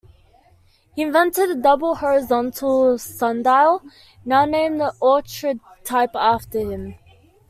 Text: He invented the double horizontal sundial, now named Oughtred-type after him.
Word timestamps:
He 0.95 1.03
invented 1.03 1.47
the 1.51 1.53
double 1.53 1.93
horizontal 1.93 2.97
sundial, 2.97 3.83
now 4.25 4.45
named 4.45 4.81
Oughtred-type 4.99 6.15
after 6.15 6.57
him. 6.71 6.95